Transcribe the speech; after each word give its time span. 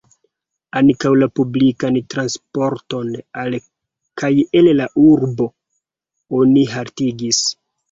Ankaŭ 0.79 1.09
la 1.23 1.27
publikan 1.39 1.99
transporton 2.13 3.13
al 3.43 3.59
kaj 4.23 4.33
el 4.63 4.73
la 4.81 4.89
urbo 5.05 5.49
oni 6.43 6.67
haltigis. 6.75 7.47